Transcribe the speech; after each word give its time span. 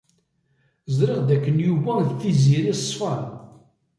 Ẓriɣ 0.97 1.19
dakken 1.27 1.57
Yuba 1.67 1.91
ed 1.99 2.09
Tiziri 2.21 2.73
ṣfan. 2.87 3.23